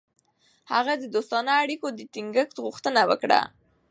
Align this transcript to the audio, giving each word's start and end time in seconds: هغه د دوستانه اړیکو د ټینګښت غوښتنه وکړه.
هغه 0.73 0.93
د 0.97 1.03
دوستانه 1.15 1.51
اړیکو 1.63 1.87
د 1.93 1.99
ټینګښت 2.13 2.55
غوښتنه 2.65 3.01
وکړه. 3.09 3.41